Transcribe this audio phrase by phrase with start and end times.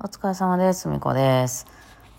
[0.00, 0.88] お疲れ様です。
[0.88, 1.66] みこです。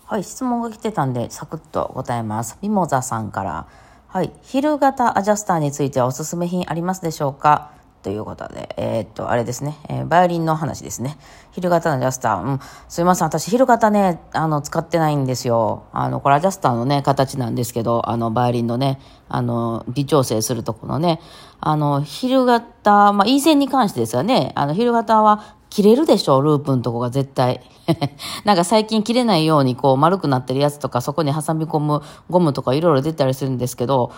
[0.06, 2.58] はい、質問が来てたんで、サクッと答えます。
[2.62, 3.66] ミモザさんから。
[4.08, 7.75] はい、昼型アジャスターについてはおすすめ品ありますでしょうか？
[8.06, 11.18] ということで、えーっと、あれですね、えーバイオリンの話ですね。
[11.50, 12.42] 昼型のジャスター。
[12.44, 15.86] うん、すいません、私、昼型ね、あの、使ってないんですよ。
[15.92, 21.20] あの、これアジャスターのね、形なんですけど、あの、バイオリンのね、あの、微調整するとこのね、
[21.60, 27.60] あの、昼型、まあ、E 線に関してですよね、あの、昼型は切れるでしょループのとこが絶対。
[28.44, 34.12] なんか最近切れないようにこう丸くなってるやつとかそこに挟み込むゴムとかいろいろ出たりするんですけど、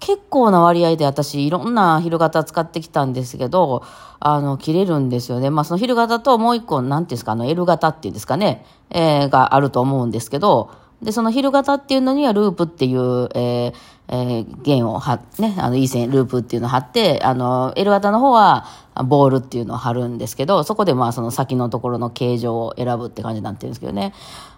[0.00, 3.82] 結構な割合で私いろんな昼型使ってきたんですけど、
[4.20, 5.50] あの、切れるんですよね。
[5.50, 10.70] まあその昼型ともう一個、なんていうんですか、あの L 型っていうんですかね、えーがあると思うんですけど、
[11.02, 13.74] で、その昼型っていうのにはループっていう、えー
[14.08, 18.66] えー弦を貼っね、あの、いい線、ループっていうのを貼って、あの、L 型の方は、
[19.04, 24.14] ボールっていうのを貼るんですけど、そこでまあその先のところの形状を選ぶって感じになってるんですけどね。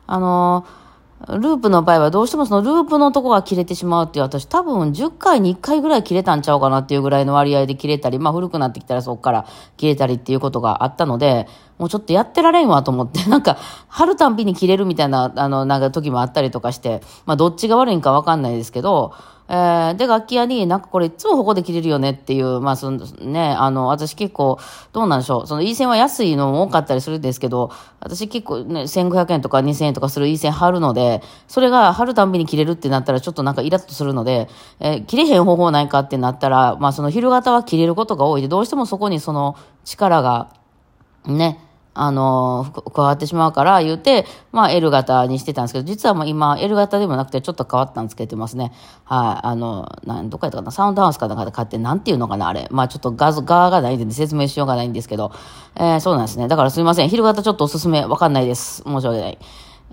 [0.06, 0.66] あの、
[1.20, 9.46] ループの場合はどうしてもそのループのとこが切れてしまうっていう私多分10回に1回ぐらい切れたんちゃうかなっていうぐらいの割合で切れたり、まあ古くなってきたらそこから
[9.78, 13.56] 切れたりっていうことがあったので、もうちょっとやってられんわと思って、 なんか
[13.88, 19.14] 貼るたんびに切れるみたいな、あの、なんか時もあったりとかして、まあどっちが悪いんかわかんないですけど、
[19.48, 24.58] えーで、楽器屋になんかこれいつもここで切れるよねっていう、まあそのね、あの、私結構、
[24.92, 34.48] どうなんでしょう、その E 線は安いのも多かったりするんですけど、私結構ね、1500円とか2000円とかする E 線貼るので、それが貼るたんびに切れるってなったらちょっとなんかイラッとするので、
[34.80, 40.52] えー切れへん方法ないかってなったら、まあその昼型は切れることが多いで、どうしてもそこにその力が、
[41.26, 41.60] ね、
[41.98, 48.72] あの、加わってしまうから言うて、まあ L 型にしてたんですけど、実はもう今 L 型でもなくてちょっと変わったんつけてますね。
[49.04, 49.46] はい。
[49.46, 52.68] あの、なん、どっかやったかなサウンドハウスかなんかで買って、なんていうのかなあれ。
[52.70, 55.32] まあちょっと画像、側がないんで説明しようがないんですけど、
[55.76, 56.48] えーそうなんですね。
[56.48, 57.08] だからすみません。
[57.08, 58.82] 昼型ちょっとおすすめわかんないです。
[58.84, 59.38] 申し訳ない。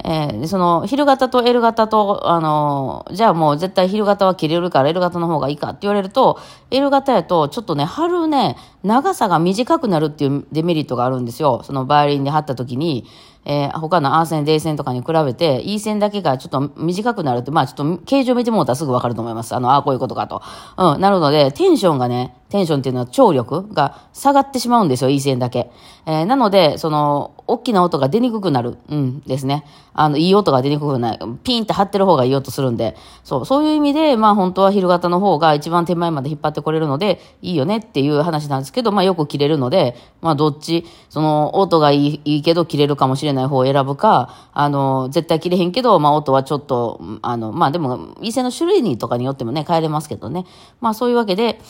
[0.03, 6.39] えーその、昼型と L 型と、あのーじゃあもう絶対昼型は切れるから L 型の方がいいかって言われると、
[6.71, 11.61] L 型やと、ちょっとね、貼るね、長さが短くなるっていうデメリットがあるんですよ。
[11.63, 13.05] そのバイオリンで貼った時に、
[13.45, 19.53] えー他の A 線、D 線とかに比べて、E 線だけがちょっと短くなるって、まあちょっと形状見てもらったらすぐわかると思います。
[19.55, 20.41] あの、ああ、こういうことかと。
[20.77, 25.71] うん、なるので、テンションがね、テンションっていうのは張力が下がってしまうんですよ、E 線だけ。
[26.05, 28.77] えーなので、その、大きな音が出にくくなる。
[28.89, 29.65] うん、ですね。
[29.93, 31.19] あの、いい音が出にくくない。
[31.43, 32.95] ピンって張ってる方がいい音するんで。
[33.23, 50.45] そう、そういう意味で、まあ本当は昼型の方が一番手前まで引っ張ってこれるので、いいよねっていう話なんですけど、まあよく切れるので、まあどっち、その、音がいいいいけど切れるかもしれない方を選ぶか、あの、絶対切れへんけど、まあ音はちょっと、あの、まあでも、店の種類にとかによってもね、変えれますけどね。
[50.81, 51.61] まあそういうわけで、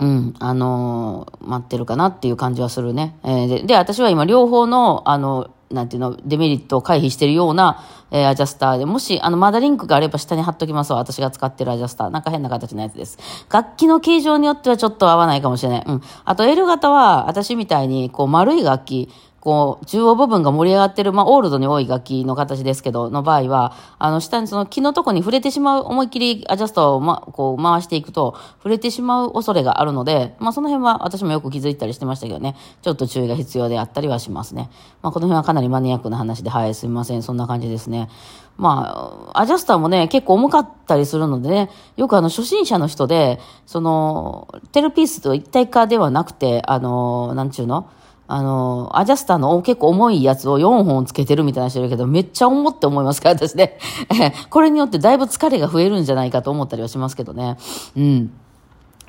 [0.00, 3.18] うん、あの待ってるかなっていう感じはするね。
[3.22, 10.98] えーで、で、私は今両方の、あの、なんていうの、デメリットを回避してるような、えーアジャスターで、もし、あの、まだリンクがあれば下に貼っときますわ。
[10.98, 12.08] 私が使ってるアジャスター。
[12.10, 13.18] なんか変な形のやつです。
[13.50, 15.84] 楽器の形状によってはちょっと合わないかもしれない。
[15.86, 16.02] うん。
[16.24, 34.68] あと L 型は、私みたいに、こう、丸い楽器、こう、中央部分が盛り上がってる、まあ、オールドに多い楽器の形ですけど、の場合は、あの、下にその木のとこに触れてしまう、思いっきりアジャスターを、ま、こう、回していくと、触れてしまう恐れがあるので、まあ、その辺は私もよく気づいたりしてましたけどね、ちょっと注意が必要であったりはしますね。
[35.00, 38.10] まあ、この辺はかなりマニアックな話で、はい、すみません、そんな感じですね。
[38.58, 47.88] まあ、アジャスターもね、結構重かったりするのでね、よくあの、初心者の人で、その、テルピースと一体化ではなくて、あの、なんちゅうの？
[48.32, 53.76] あの、アジャスターの結構重いやつを4本つけてるみたいな人いるけど、めっちゃ重って思いますから、私ね。
[54.50, 57.56] これによってだいぶ疲れが増えるんじゃないかと思ったりはしますけどね。
[57.96, 58.30] うん。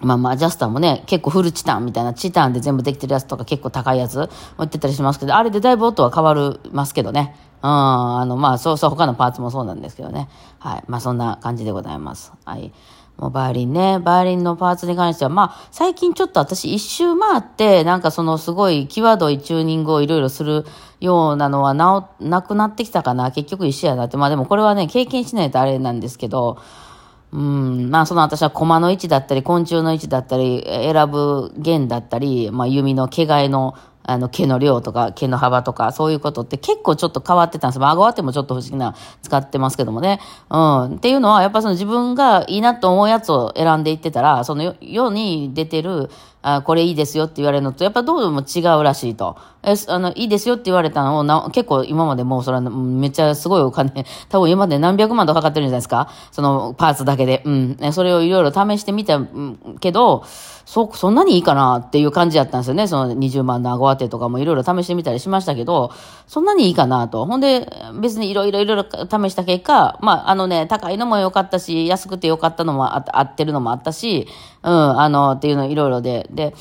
[0.01, 7.35] まあまあ、ジャスターもね、結構フルチタンみたいな、チタンで全部できてるやつとか結構高いやつ持ってたりしますけど、あれでだいぶ音は変わりますけどね。
[7.63, 10.29] うん、あの、まあ、そうそう、他のパーツもそうなんですけどね。
[10.59, 10.83] はい。
[10.87, 12.33] まあ、そんな感じでございます。
[12.43, 12.73] はい。
[13.17, 20.65] もうバイオリンね、バイオリンのパーツに関しては、まあ、最近ちょっと私一周回って、なんかそのすごい際どいチューニングをいろいろする
[20.99, 23.31] ようなのはなお、なくなってきたかな。
[23.31, 24.17] 結局一緒やなって。
[24.17, 26.57] まあでもこれはね、経験しないとあれなんですけど、
[27.33, 37.79] うん、まあその私は駒の位置だったり、昆虫の位置だったり、選ぶ弦だったり、まあ弓の毛替えの、あの毛の量とか毛の幅とかそういうことって結構ちょっと変わってたんです。
[37.79, 40.19] まあ顎当てもちょっと不思議な使ってますけどもね。
[40.49, 40.95] うん。
[40.95, 46.09] っていうのはやっぱその自分がいいなと思うやつを選んでいってたら、その世に出てる
[46.43, 49.37] あこれいいですよって言われるのと、やっぱどうも違うらしいと。
[49.63, 57.43] え、あの、いいですよって言われたのをな、結構今までもうそれはめっちゃすごいお金、多分今まで何百万とかかってるんじゃないですかそのパーツだけで。
[57.45, 57.77] うん。
[57.93, 59.19] それをいろいろ試してみた
[59.79, 60.23] けど、
[60.65, 62.87] そ、そんなにいいかなっていう感じやったんですよね。
[62.87, 65.91] その20万の顎当てとかもいろいろ試してみたりしましたけど、
[66.27, 67.25] そんなにいいかなと。
[67.25, 67.67] ほんで、
[67.99, 74.27] 別にいろいろいろ試した結果、まあ、あのね、高いのも良かったし、安くて良かったのもあ合ってるのもあったし、
[74.63, 76.53] うん、あの、っていうのいろいろで、で、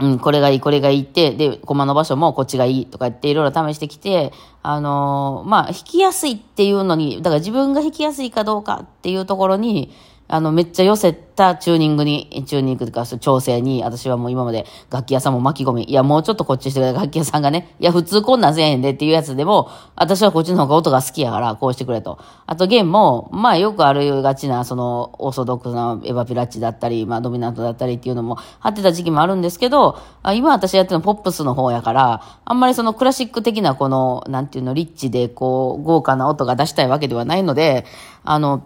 [0.00, 9.92] うん、これがいい、これがいいって、で、駒の場所もこっちがいいとか言っていろいろ試してきて、あのー、まあ、弾きやすいっていうのに、だから自分が弾きやすいかどうかっていうところに、
[10.26, 22.18] あの、めっちゃ寄せたチューニングに、チューニングとか、調整に、私はもう今まで楽器屋さんも巻き込み、いや、もうちょっとこっちしてくれ、楽器屋さんがね、いや、普通こんなんせえへんでっていうやつでも、私はこっちの方が音が好きやから、こうしてくれと。
[22.46, 29.98] あと、弦も、まあ、よくあるがちな、その、オーソドックスなエヴァピラッチだったり、まあ、ドミナントだったりっていうのも、貼ってた時期もあるんですけど、
[30.34, 37.84] 今私やってるのポップスの方やから、あんまりそのクラシック的なこの、なんていうの、リッチで、こう、豪華な音が出したいわけではないので、
[38.24, 38.62] あの、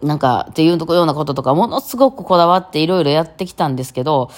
[0.00, 4.30] なんか、っていうようなこととか、ものすごくこだわっていろいろやってきたんですけど、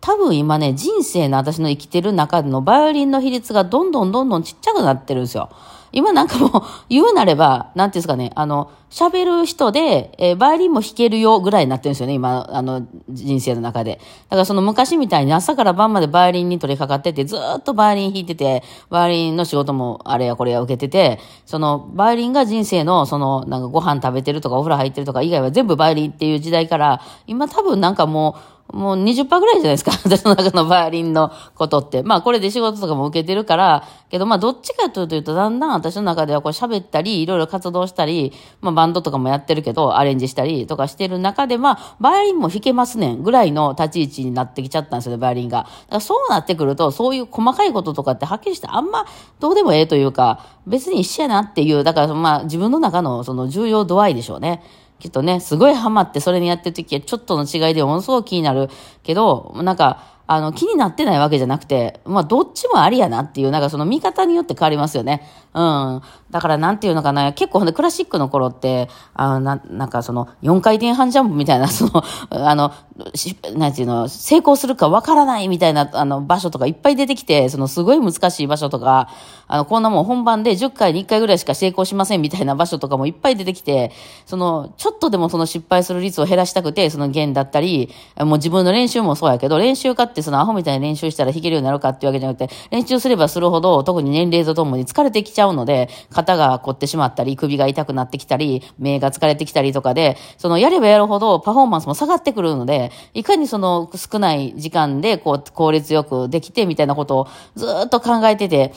[0.00, 5.50] 多分今ね、人生の私の生きてる中でのバイオリンの比率がどんどんどんどんちっちゃくなってるんですよ。
[5.92, 14.00] 今なんかもう、言うなれば、なんていうんですかね、あの、喋る人で、えー、バイオリンも弾けるよぐらいになってるんですよね、今、あの、人生の中で。
[14.28, 29.92] だからその昔みたいに朝から晩までバイオリンに取り掛かってて、ずっとバイオリン弾いてて、バイオリンの仕事もあれやこれや受けてて、その、バイオリンが人生の、その、なんかご飯食べてるとかお風呂入ってるとか以外は全部バイオリンっていう時代から、今多分なんかもう、もう20%ぐらいじゃないですか。
[30.04, 32.02] 私の中のバイオリンのことって。
[32.02, 45.58] まあこれで仕事とかも受けてるから、けどまあどっちかというと、だんだん私の中ではこう喋ったり、いろいろ活動したり、まあバンドとかもやってるけど、アレンジしたりとかしてる中で、まあバイオリンも弾けますねんぐらいの立ち位置になってきちゃったんですよね、バイオリンが。
[45.58, 49.06] だからそうなってくると、そういう細かいこととかってはっきりしてあんま
[49.40, 54.62] どうでもええというか、別に一緒やなっていう、だからまあ自分の中のその重要度合いでしょうね。
[54.98, 58.68] きっとね、すごいハマってそれにやってる時はちょっとの違いでものすごく気になる
[59.02, 65.22] けど、なんか、あの、気になってないわけじゃなくて、まあ、どっちもありやなっていう、なんかその見方によって変わりますよね。
[65.54, 66.02] うん。
[66.30, 72.72] だからなんていうのかな、結構ほんでクラシックの頃って、あの、な、なんかその、4回転半ジャンプみたいな、 その、あの、
[73.14, 79.08] しなんていうの、成功するかわからないみたいな、あの、場所とかいっぱい出てきて、その、すごい難しい場所とか、
[79.46, 83.92] あの、こんなもん本番で10回に1回ぐらいしか成功しませんみたいな場所とかもいっぱい出てきて、
[84.26, 87.88] その、ちょっとでもその失敗する率を減らしたくて、その弦だったり、
[88.18, 108.72] もう自分の練習もそうやけど、練習家ってそのアホみたいに練習したら弾けるようになるかっていうわけじゃなくて、練習すればするほど、特に年齢とともに疲れてきちゃうので、肩が凝ってしまったり、首が痛くなってきたり、目が疲れてきたりとかで、そのやればやるほどパフォーマンスも下がってくるので、いかにその少ない時間でこう効率よくできてみたいなことをずっと考えてて、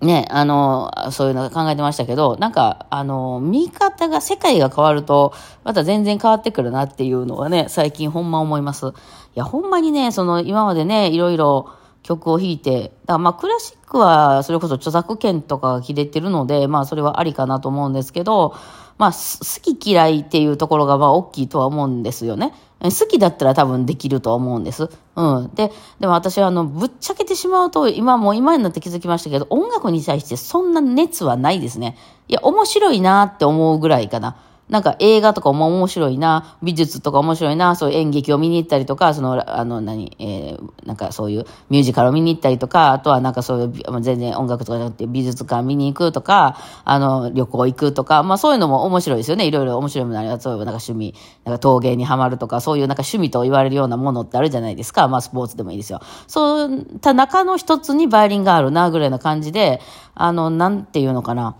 [0.00, 5.32] ね、あの、そういうの考えてましたけど、なんか、あの、見方が、世界が変わると、
[5.64, 8.86] また全然変わってくるなっていうのはね、最近ほんま思います。
[8.86, 8.90] い
[9.34, 11.70] や、ほんまにね、その、今までね、いろいろ、
[12.02, 18.54] 曲を弾いて、だまあクラシックはそれこそ著作権とかが切れてるので、まあそれはありかなと思うんですけど、
[18.96, 22.54] まあ好き嫌いっていうところがまあ大きいとは思うんですよね。
[22.80, 24.88] 好きだったら多分できると思うんです。
[25.16, 25.50] うん。
[25.54, 31.96] で、でも私はあの、ぶっちゃけてしまうと、今もう今になって気づきましたけど、音楽に対してそんな熱はないですね。
[32.28, 34.36] いや、面白いなって思うぐらいかな。
[34.68, 49.46] なんか映画とかも面白いな、美術とか面白いな、そういう演劇を見に行ったりとか、その、あの、何、えー、なんかそういうミュージカルを見に行ったりとか、あとはなんかそういう、全然音楽とかじゃなくて美術館見に行くとか、あの、旅行行くとか、まあそういうのも面白いですよね。
[49.46, 50.42] いろいろ面白いものあります。
[50.42, 51.14] そういうなんか趣味、
[51.44, 55.08] なんか陶芸にはまるとか、そういうなんか趣味と言われるようなものってあるじゃないですか。
[55.08, 56.00] まあスポーツでもいいですよ。
[56.26, 59.80] そうた中の一つにバイリンがあるな、ぐらいな感じで、
[60.14, 61.56] あの、なんていうのかな。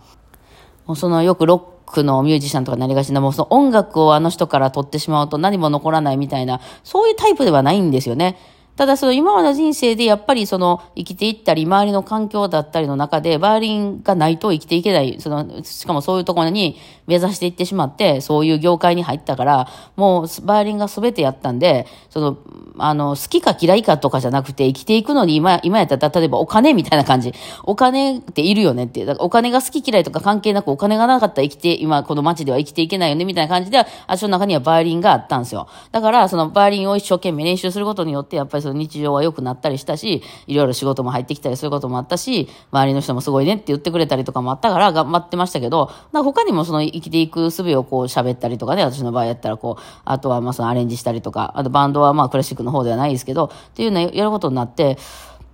[0.95, 8.37] そのよくロックのミュージシャンとかなりがちな、もうその音楽をあの人から取ってしまうと何も残らないみたいな、そういうタイプではないんですよね。
[8.79, 19.67] ただその今までの人生でやっぱりその生きていったり、周りの環境だったりの中で、バイオリンがないと生きていけない、その、しかもそういうところに目指していってしまって、そういう業界に入ったから、
[19.97, 22.37] もうバイオリンが全てやったんで、その、
[22.77, 27.33] あの、好きか嫌いかとかじゃなくて、生きていくのに今、今やったら、例えばお金みたいな感じ。
[27.65, 29.03] お金っているよねって。
[29.03, 35.67] だからお金が好き嫌いとか関係なく、お金がなかったら生きて、今この街では生きていけないよねみたいな感じで、足の中にはバイオリンがあったんですよ。
[35.91, 54.97] だから、そのバイオリンを一生懸命練習することによって、やっぱりそその日常は良くなったりしたし、いろいろ仕事も入ってきたりすることもあったし、周りの人もすごいねって言ってくれたりとかもあったから頑張ってましたけど、他にもその生きていく術をこう喋ったりとかね、私の場合やったらこう、あとはまあそのアレンジしたりとか、あとバンドはまあクラシックの方ではないですけど、っていうのをやることになって、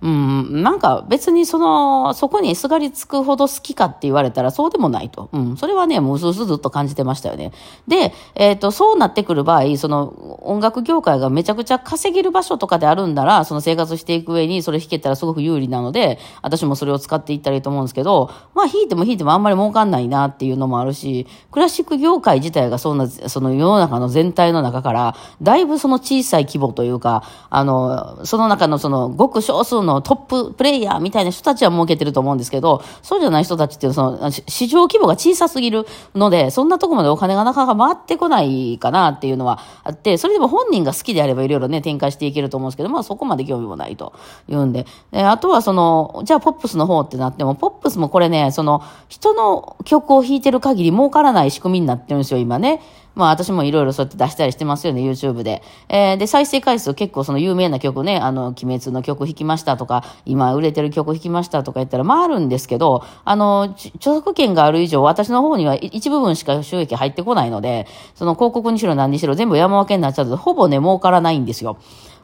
[0.02, 5.30] うん、なんか別にその、そこにすがりつくほど好きかって言われたらそうでもないと。
[5.32, 7.52] うん、それはね、もううすうすずっと感じてましたよね。
[7.88, 44.12] で、えっ、ー、と、そうなってくる場合、その音楽業界がめちゃくちゃ稼げる場所とかであるんだら、その生活していく上にそれ弾けたらすごく有利なので、私もそれを使っていったらいいと思うんですけど、まあ弾いても弾いてもあんまり儲かんないなっていうのもあるし、クラシック業界自体がそんな、その世の中の全体の中から、だいぶその小さい規模というか、あの、その中のそのごく少数のトッププレレイヤーみたいな人たちは儲けてると思うんですけど、そうじゃない人たちっていうのは、市場規模が小さすぎるので、そんなとこまでお金がなかなか回ってこないかなっていうのはあって、それでも本人が好きであればいろいろね、展開していけると思うんですけど、まあそこまで興味もないと
[44.48, 44.86] いうんで。
[45.10, 52.80] であとはその、じゃあポップスの方ってなっても、ポップスもこれね、その、人の曲を弾いてる限り儲からない仕組みになってるんですよ、今ね。
[53.14, 55.62] まあ私もいろいろそうやって出したりしてますよね、YouTube で。
[55.88, 71.78] えー、で、再生回数結構その有名な曲ね、あの、鬼滅の曲弾きましたとか、今売れてる曲弾きましたとか言ったら、まああるんですけど、あの、著作権がある以上、私の方には一部分しか収益入ってこないので、その広告にしろ何にしろ全部山分けになっちゃうと、ほぼね、儲からないんですよ。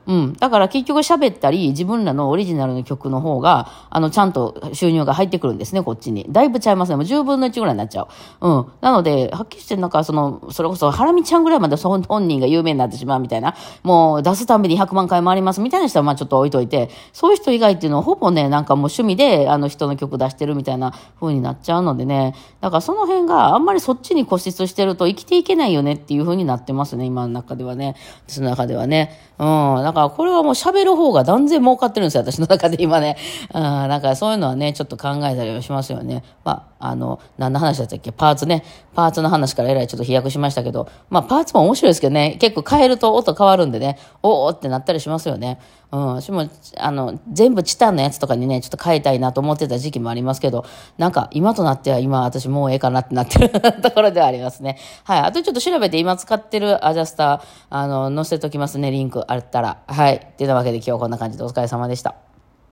[0.06, 0.32] うん。
[0.35, 6.26] だから結局喋ったり、自分らのオリジナルの曲の方が、あの、ちゃんと収入が入ってくるんですね、こっちに。
[6.28, 6.97] だいぶちゃいますね。
[6.97, 8.49] もう10分の1ぐらいになっちゃう。
[8.49, 8.66] うん。
[8.80, 27.97] なので、はっきりして、なんかその、それこそ、ハラミちゃんぐらいまで本人が有名になってしまうみたいな、もう出すたびに100万回回りますみたいな人はまあちょっと置いといて、そういう人以外っていうのはほぼね、なんかもう趣味で、あの人の曲出してるみたいな風になっちゃうのでね、だからその辺があんまりそっちに固執してると生きていけないよねっていう風になってますね、今の中ではね。
[28.26, 29.18] その中ではね。
[29.38, 29.49] うん。
[29.92, 33.16] だかこれはもう喋る方が断然儲かってるんですよ、私の中で今ね。
[33.54, 33.62] うん。
[33.62, 36.22] なんかそういうのはね、ちょっと考えたりはしますよね。
[36.44, 38.12] まあ、あの、何の話だったっけ？
[38.12, 38.64] パーツね。
[38.94, 45.58] パーツの話からえらいちょっと飛躍しましたけど、まあ、パーツも面白いですけどね、結構変えると音変わるんでね、おーってなったりしますよね。
[45.92, 50.64] うん、私も、あの、全部チタンのやつとかにね、ちょっと変えたいなと思ってた時期もありますけど、
[50.96, 53.50] なんか、今となっては今、私もうええかなってなってる
[53.82, 54.78] ところではありますね。
[55.04, 55.20] はい。
[55.20, 59.81] あとちょっと調べて、今使ってるアジャスター、あの、載せときますね、リンクあったら。
[59.92, 60.14] はい。
[60.16, 62.31] ってなわけで今日はこんな感じでお疲れ様でした。